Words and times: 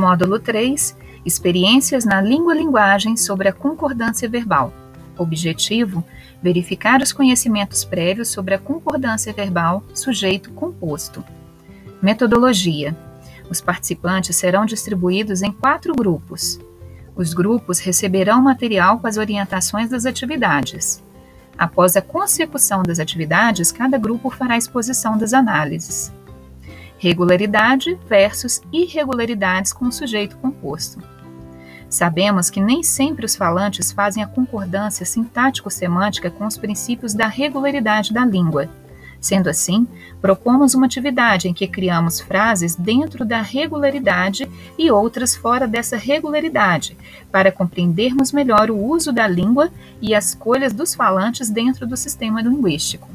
Módulo 0.00 0.38
3 0.38 0.96
Experiências 1.26 2.06
na 2.06 2.22
língua-linguagem 2.22 3.18
sobre 3.18 3.48
a 3.48 3.52
concordância 3.52 4.26
verbal. 4.26 4.72
Objetivo: 5.18 6.02
verificar 6.42 7.02
os 7.02 7.12
conhecimentos 7.12 7.84
prévios 7.84 8.28
sobre 8.28 8.54
a 8.54 8.58
concordância 8.58 9.30
verbal 9.30 9.84
sujeito-composto. 9.92 11.22
Metodologia: 12.00 12.96
os 13.50 13.60
participantes 13.60 14.36
serão 14.36 14.64
distribuídos 14.64 15.42
em 15.42 15.52
quatro 15.52 15.94
grupos. 15.94 16.58
Os 17.14 17.34
grupos 17.34 17.78
receberão 17.78 18.40
material 18.40 19.00
com 19.00 19.06
as 19.06 19.18
orientações 19.18 19.90
das 19.90 20.06
atividades. 20.06 21.04
Após 21.58 21.94
a 21.94 22.00
consecução 22.00 22.82
das 22.82 22.98
atividades, 22.98 23.70
cada 23.70 23.98
grupo 23.98 24.30
fará 24.30 24.56
exposição 24.56 25.18
das 25.18 25.34
análises. 25.34 26.10
Regularidade 27.02 27.98
versus 28.06 28.60
irregularidades 28.70 29.72
com 29.72 29.86
o 29.86 29.92
sujeito 29.92 30.36
composto. 30.36 31.02
Sabemos 31.88 32.50
que 32.50 32.60
nem 32.60 32.82
sempre 32.82 33.24
os 33.24 33.34
falantes 33.34 33.90
fazem 33.90 34.22
a 34.22 34.26
concordância 34.26 35.06
sintático-semântica 35.06 36.30
com 36.30 36.44
os 36.44 36.58
princípios 36.58 37.14
da 37.14 37.26
regularidade 37.26 38.12
da 38.12 38.22
língua. 38.22 38.68
Sendo 39.18 39.48
assim, 39.48 39.88
propomos 40.20 40.74
uma 40.74 40.84
atividade 40.84 41.48
em 41.48 41.54
que 41.54 41.66
criamos 41.66 42.20
frases 42.20 42.76
dentro 42.76 43.24
da 43.24 43.40
regularidade 43.40 44.46
e 44.78 44.90
outras 44.90 45.34
fora 45.34 45.66
dessa 45.66 45.96
regularidade, 45.96 46.98
para 47.32 47.50
compreendermos 47.50 48.30
melhor 48.30 48.70
o 48.70 48.76
uso 48.76 49.10
da 49.10 49.26
língua 49.26 49.70
e 50.02 50.14
as 50.14 50.28
escolhas 50.28 50.74
dos 50.74 50.94
falantes 50.94 51.48
dentro 51.48 51.86
do 51.86 51.96
sistema 51.96 52.42
linguístico. 52.42 53.08